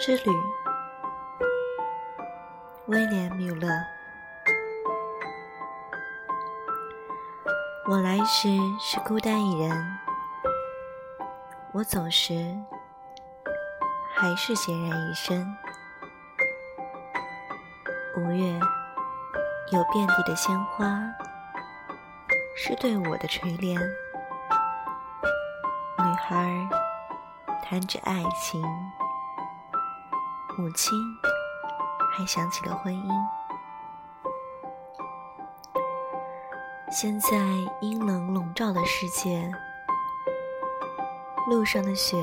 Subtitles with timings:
[0.00, 0.34] 之旅，
[2.86, 3.68] 威廉·缪勒。
[7.86, 8.48] 我来时
[8.80, 9.98] 是孤单一人，
[11.72, 12.56] 我走时
[14.14, 15.46] 还是孑然一身。
[18.16, 18.58] 五月
[19.70, 20.98] 有遍地的鲜花，
[22.56, 23.78] 是对我的垂怜。
[25.98, 26.48] 女孩
[27.62, 28.62] 谈着爱情，
[30.58, 30.98] 母亲
[32.12, 33.10] 还想起了婚姻。
[36.90, 37.28] 现在
[37.80, 39.50] 阴冷笼罩的世界，
[41.48, 42.16] 路上的雪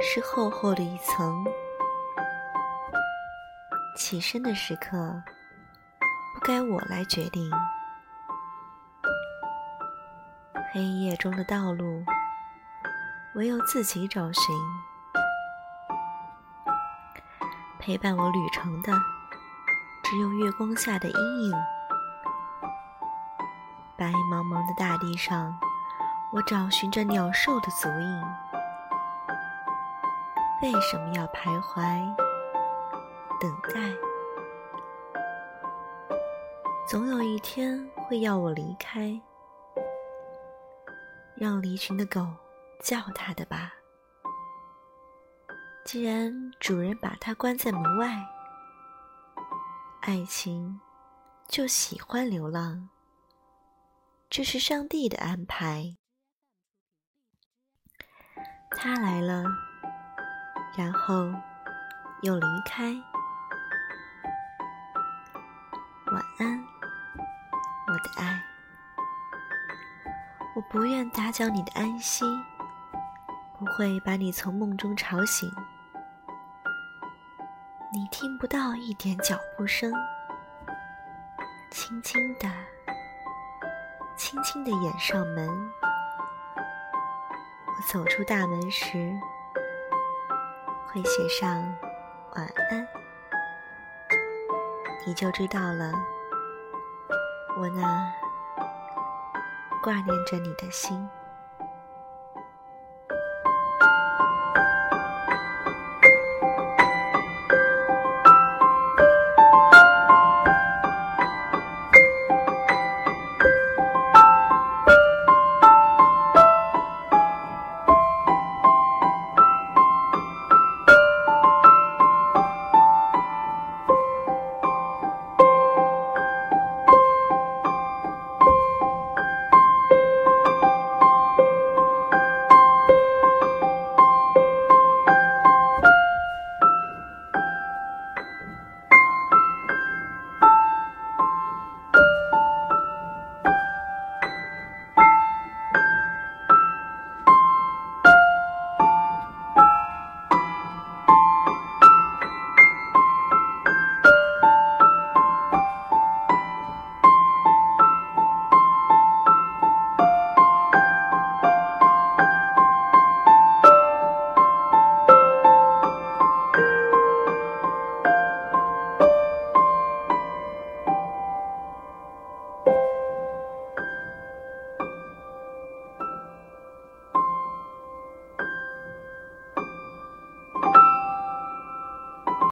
[0.00, 1.44] 是厚厚的一层。
[3.96, 5.22] 起身的时刻，
[6.34, 7.50] 不该我来决定。
[10.72, 12.04] 黑夜中的道路，
[13.34, 14.42] 唯有自己找寻。
[17.84, 18.90] 陪伴我旅程的，
[20.02, 21.52] 只有月光下的阴影。
[23.94, 25.54] 白茫茫的大地上，
[26.32, 28.22] 我找寻着鸟兽的足印。
[30.62, 31.82] 为什么要徘徊
[33.38, 33.94] 等待？
[36.88, 39.20] 总有一天会要我离开，
[41.34, 42.26] 让离群的狗
[42.82, 43.74] 叫它的吧。
[45.84, 48.26] 既然主人把它关在门外，
[50.00, 50.80] 爱情
[51.46, 52.88] 就喜欢流浪。
[54.30, 55.98] 这是上帝的安排。
[58.70, 59.44] 他来了，
[60.74, 61.30] 然后
[62.22, 62.86] 又离开。
[66.06, 66.64] 晚安，
[67.86, 68.42] 我的爱。
[70.56, 72.24] 我不愿打搅你的安息，
[73.58, 75.48] 不会把你从梦中吵醒。
[77.94, 79.92] 你听不到一点脚步声，
[81.70, 82.50] 轻轻的。
[84.16, 85.48] 轻轻地掩上门，
[87.68, 89.16] 我走出大门时，
[90.88, 91.48] 会写上
[92.34, 92.84] 晚安，
[95.06, 95.92] 你就知道了，
[97.56, 98.12] 我那
[99.84, 101.08] 挂念着你的心。